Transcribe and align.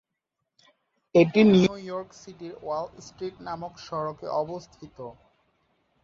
এটি 1.15 1.41
New 1.51 1.73
York 1.81 2.09
সিটির 2.21 2.53
Wall 2.61 2.87
Street 3.07 3.35
নামক 3.47 3.73
সড়কে 3.87 4.27
অবস্থিত। 4.41 4.97